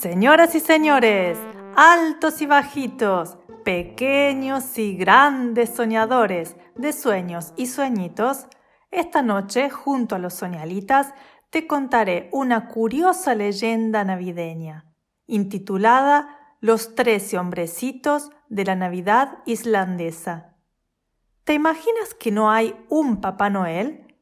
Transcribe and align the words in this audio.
Señoras 0.00 0.54
y 0.54 0.60
señores, 0.60 1.36
altos 1.74 2.40
y 2.40 2.46
bajitos, 2.46 3.36
pequeños 3.64 4.78
y 4.78 4.96
grandes 4.96 5.70
soñadores 5.70 6.54
de 6.76 6.92
sueños 6.92 7.52
y 7.56 7.66
sueñitos, 7.66 8.46
esta 8.92 9.22
noche, 9.22 9.70
junto 9.70 10.14
a 10.14 10.20
los 10.20 10.34
soñalitas, 10.34 11.14
te 11.50 11.66
contaré 11.66 12.28
una 12.30 12.68
curiosa 12.68 13.34
leyenda 13.34 14.04
navideña, 14.04 14.86
intitulada 15.26 16.56
Los 16.60 16.94
trece 16.94 17.36
hombrecitos 17.36 18.30
de 18.48 18.66
la 18.66 18.76
Navidad 18.76 19.38
islandesa. 19.46 20.54
¿Te 21.42 21.54
imaginas 21.54 22.14
que 22.14 22.30
no 22.30 22.52
hay 22.52 22.76
un 22.88 23.20
Papá 23.20 23.50
Noel? 23.50 24.14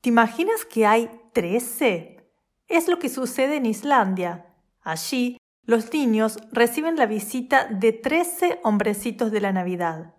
¿Te 0.00 0.10
imaginas 0.10 0.64
que 0.64 0.86
hay 0.86 1.10
trece? 1.32 2.30
Es 2.68 2.86
lo 2.86 3.00
que 3.00 3.08
sucede 3.08 3.56
en 3.56 3.66
Islandia 3.66 4.53
Allí, 4.84 5.38
los 5.62 5.90
niños 5.94 6.38
reciben 6.52 6.96
la 6.96 7.06
visita 7.06 7.64
de 7.64 7.92
trece 7.92 8.60
hombrecitos 8.62 9.32
de 9.32 9.40
la 9.40 9.50
Navidad. 9.50 10.14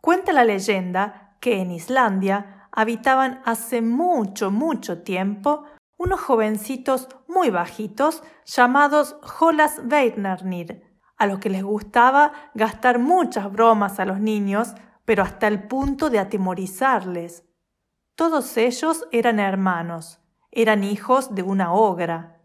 Cuenta 0.00 0.32
la 0.32 0.44
leyenda 0.44 1.36
que 1.40 1.60
en 1.60 1.70
Islandia 1.70 2.68
habitaban 2.72 3.42
hace 3.44 3.82
mucho, 3.82 4.50
mucho 4.50 5.02
tiempo 5.02 5.64
unos 5.98 6.20
jovencitos 6.20 7.08
muy 7.28 7.50
bajitos 7.50 8.22
llamados 8.46 9.16
Holas 9.38 9.82
Veirnarnir, 9.84 10.82
a 11.18 11.26
los 11.26 11.38
que 11.38 11.50
les 11.50 11.62
gustaba 11.62 12.32
gastar 12.54 12.98
muchas 12.98 13.52
bromas 13.52 14.00
a 14.00 14.06
los 14.06 14.20
niños, 14.20 14.74
pero 15.04 15.22
hasta 15.22 15.46
el 15.48 15.64
punto 15.68 16.08
de 16.08 16.18
atemorizarles. 16.18 17.44
Todos 18.14 18.56
ellos 18.56 19.06
eran 19.12 19.38
hermanos, 19.38 20.18
eran 20.50 20.82
hijos 20.82 21.34
de 21.34 21.42
una 21.42 21.74
ogra 21.74 22.39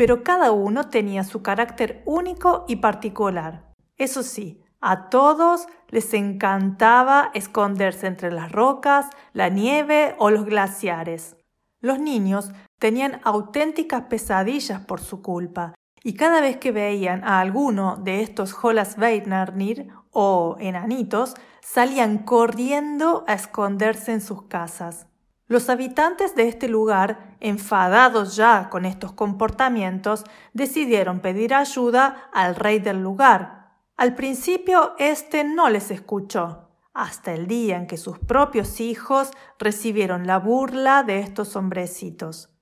pero 0.00 0.24
cada 0.24 0.50
uno 0.50 0.88
tenía 0.88 1.24
su 1.24 1.42
carácter 1.42 2.02
único 2.06 2.64
y 2.66 2.76
particular. 2.76 3.66
Eso 3.98 4.22
sí, 4.22 4.62
a 4.80 5.10
todos 5.10 5.66
les 5.88 6.14
encantaba 6.14 7.30
esconderse 7.34 8.06
entre 8.06 8.32
las 8.32 8.50
rocas, 8.50 9.10
la 9.34 9.50
nieve 9.50 10.14
o 10.16 10.30
los 10.30 10.46
glaciares. 10.46 11.36
Los 11.82 11.98
niños 11.98 12.50
tenían 12.78 13.20
auténticas 13.24 14.04
pesadillas 14.04 14.80
por 14.80 15.02
su 15.02 15.20
culpa, 15.20 15.74
y 16.02 16.14
cada 16.14 16.40
vez 16.40 16.56
que 16.56 16.72
veían 16.72 17.22
a 17.22 17.38
alguno 17.40 17.98
de 17.98 18.22
estos 18.22 18.54
Holasveirnir 18.54 19.88
o 20.12 20.56
enanitos, 20.60 21.34
salían 21.60 22.20
corriendo 22.20 23.22
a 23.28 23.34
esconderse 23.34 24.12
en 24.12 24.22
sus 24.22 24.44
casas. 24.44 25.09
Los 25.50 25.68
habitantes 25.68 26.36
de 26.36 26.46
este 26.46 26.68
lugar, 26.68 27.34
enfadados 27.40 28.36
ya 28.36 28.68
con 28.70 28.84
estos 28.84 29.10
comportamientos, 29.10 30.22
decidieron 30.52 31.18
pedir 31.18 31.54
ayuda 31.54 32.30
al 32.32 32.54
rey 32.54 32.78
del 32.78 33.02
lugar. 33.02 33.72
Al 33.96 34.14
principio 34.14 34.94
éste 34.96 35.42
no 35.42 35.68
les 35.68 35.90
escuchó, 35.90 36.68
hasta 36.94 37.32
el 37.32 37.48
día 37.48 37.78
en 37.78 37.88
que 37.88 37.96
sus 37.96 38.20
propios 38.20 38.80
hijos 38.80 39.32
recibieron 39.58 40.24
la 40.24 40.38
burla 40.38 41.02
de 41.02 41.18
estos 41.18 41.56
hombrecitos. 41.56 42.54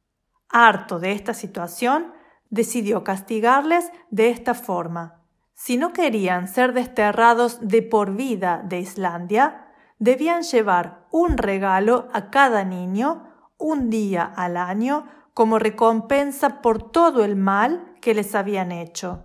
Harto 0.48 0.98
de 0.98 1.12
esta 1.12 1.34
situación, 1.34 2.14
decidió 2.48 3.04
castigarles 3.04 3.92
de 4.10 4.30
esta 4.30 4.54
forma. 4.54 5.26
Si 5.52 5.76
no 5.76 5.92
querían 5.92 6.48
ser 6.48 6.72
desterrados 6.72 7.58
de 7.60 7.82
por 7.82 8.16
vida 8.16 8.62
de 8.64 8.80
Islandia, 8.80 9.67
debían 9.98 10.42
llevar 10.42 11.06
un 11.10 11.38
regalo 11.38 12.08
a 12.12 12.30
cada 12.30 12.64
niño 12.64 13.24
un 13.56 13.90
día 13.90 14.24
al 14.24 14.56
año 14.56 15.06
como 15.34 15.58
recompensa 15.58 16.60
por 16.62 16.90
todo 16.90 17.24
el 17.24 17.36
mal 17.36 17.94
que 18.00 18.14
les 18.14 18.34
habían 18.34 18.72
hecho. 18.72 19.24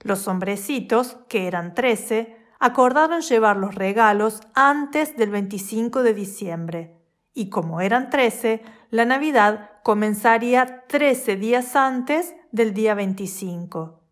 Los 0.00 0.28
hombrecitos, 0.28 1.16
que 1.28 1.46
eran 1.46 1.74
trece, 1.74 2.36
acordaron 2.60 3.20
llevar 3.20 3.56
los 3.56 3.74
regalos 3.74 4.40
antes 4.54 5.16
del 5.16 5.30
25 5.30 6.02
de 6.02 6.14
diciembre, 6.14 6.96
y 7.32 7.48
como 7.48 7.80
eran 7.80 8.10
trece, 8.10 8.62
la 8.90 9.04
Navidad 9.04 9.70
comenzaría 9.82 10.84
trece 10.86 11.36
días 11.36 11.74
antes 11.74 12.34
del 12.52 12.72
día 12.72 12.94
25. 12.94 14.03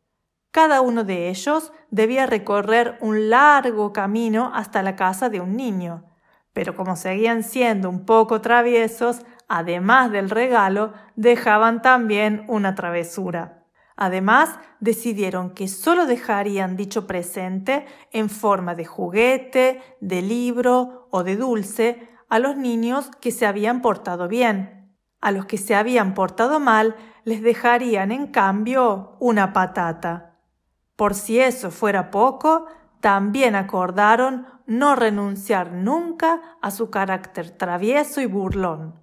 Cada 0.52 0.82
uno 0.82 1.02
de 1.02 1.30
ellos 1.30 1.72
debía 1.90 2.26
recorrer 2.26 2.98
un 3.00 3.30
largo 3.30 3.94
camino 3.94 4.52
hasta 4.54 4.82
la 4.82 4.96
casa 4.96 5.30
de 5.30 5.40
un 5.40 5.56
niño, 5.56 6.04
pero 6.52 6.76
como 6.76 6.94
seguían 6.94 7.42
siendo 7.42 7.88
un 7.88 8.04
poco 8.04 8.42
traviesos, 8.42 9.22
además 9.48 10.12
del 10.12 10.28
regalo, 10.28 10.92
dejaban 11.16 11.80
también 11.80 12.44
una 12.48 12.74
travesura. 12.74 13.64
Además, 13.96 14.58
decidieron 14.78 15.54
que 15.54 15.68
solo 15.68 16.04
dejarían 16.04 16.76
dicho 16.76 17.06
presente 17.06 17.86
en 18.10 18.28
forma 18.28 18.74
de 18.74 18.84
juguete, 18.84 19.80
de 20.00 20.20
libro 20.20 21.08
o 21.10 21.24
de 21.24 21.36
dulce 21.36 22.10
a 22.28 22.38
los 22.38 22.56
niños 22.56 23.10
que 23.22 23.30
se 23.30 23.46
habían 23.46 23.80
portado 23.80 24.28
bien. 24.28 24.98
A 25.22 25.30
los 25.30 25.46
que 25.46 25.56
se 25.56 25.74
habían 25.74 26.12
portado 26.12 26.60
mal 26.60 26.94
les 27.24 27.40
dejarían 27.40 28.12
en 28.12 28.26
cambio 28.26 29.16
una 29.18 29.54
patata. 29.54 30.31
Por 30.96 31.14
si 31.14 31.40
eso 31.40 31.70
fuera 31.70 32.10
poco, 32.10 32.66
también 33.00 33.54
acordaron 33.54 34.46
no 34.66 34.94
renunciar 34.94 35.72
nunca 35.72 36.40
a 36.60 36.70
su 36.70 36.90
carácter 36.90 37.50
travieso 37.50 38.20
y 38.20 38.26
burlón. 38.26 39.02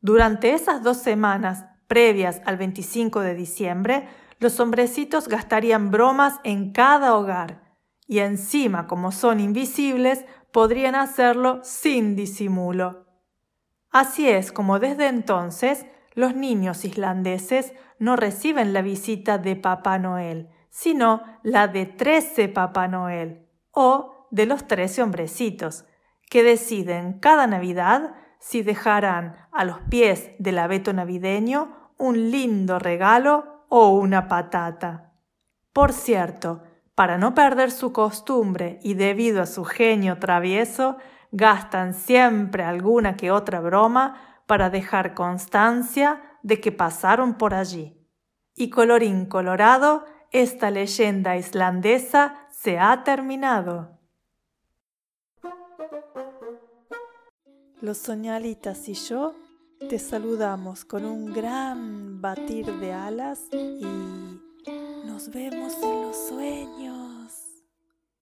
Durante 0.00 0.52
esas 0.52 0.82
dos 0.82 0.98
semanas 0.98 1.66
previas 1.88 2.40
al 2.44 2.56
25 2.56 3.20
de 3.20 3.34
diciembre, 3.34 4.08
los 4.38 4.60
hombrecitos 4.60 5.28
gastarían 5.28 5.90
bromas 5.90 6.40
en 6.44 6.72
cada 6.72 7.16
hogar 7.16 7.66
y 8.06 8.20
encima, 8.20 8.86
como 8.86 9.10
son 9.10 9.40
invisibles, 9.40 10.24
podrían 10.52 10.94
hacerlo 10.94 11.60
sin 11.62 12.14
disimulo. 12.14 13.06
Así 13.90 14.28
es 14.28 14.52
como 14.52 14.78
desde 14.78 15.08
entonces 15.08 15.86
los 16.14 16.34
niños 16.34 16.84
islandeses 16.84 17.72
no 17.98 18.16
reciben 18.16 18.72
la 18.72 18.82
visita 18.82 19.38
de 19.38 19.56
Papá 19.56 19.98
Noel, 19.98 20.48
sino 20.76 21.22
la 21.42 21.68
de 21.68 21.86
trece 21.86 22.50
Papá 22.50 22.86
Noel 22.86 23.48
o 23.70 24.28
de 24.30 24.44
los 24.44 24.68
trece 24.68 25.02
hombrecitos, 25.02 25.86
que 26.28 26.42
deciden 26.42 27.18
cada 27.18 27.46
Navidad 27.46 28.14
si 28.40 28.60
dejarán 28.60 29.36
a 29.52 29.64
los 29.64 29.78
pies 29.88 30.32
del 30.38 30.58
abeto 30.58 30.92
navideño 30.92 31.94
un 31.96 32.30
lindo 32.30 32.78
regalo 32.78 33.64
o 33.70 33.88
una 33.92 34.28
patata. 34.28 35.14
Por 35.72 35.94
cierto, 35.94 36.62
para 36.94 37.16
no 37.16 37.32
perder 37.34 37.70
su 37.70 37.94
costumbre 37.94 38.78
y 38.82 38.92
debido 38.92 39.40
a 39.40 39.46
su 39.46 39.64
genio 39.64 40.18
travieso, 40.18 40.98
gastan 41.32 41.94
siempre 41.94 42.64
alguna 42.64 43.16
que 43.16 43.30
otra 43.30 43.60
broma 43.60 44.42
para 44.46 44.68
dejar 44.68 45.14
constancia 45.14 46.20
de 46.42 46.60
que 46.60 46.70
pasaron 46.70 47.38
por 47.38 47.54
allí. 47.54 48.06
Y 48.54 48.68
colorín 48.68 49.24
colorado, 49.24 50.04
esta 50.32 50.70
leyenda 50.70 51.36
islandesa 51.36 52.48
se 52.50 52.78
ha 52.78 53.04
terminado. 53.04 53.96
Los 57.80 57.98
soñalitas 57.98 58.88
y 58.88 58.94
yo 58.94 59.34
te 59.88 59.98
saludamos 59.98 60.84
con 60.84 61.04
un 61.04 61.32
gran 61.32 62.20
batir 62.20 62.66
de 62.80 62.92
alas 62.92 63.40
y 63.52 63.86
nos 65.04 65.30
vemos 65.30 65.74
en 65.82 66.02
los 66.02 66.16
sueños. 66.28 67.05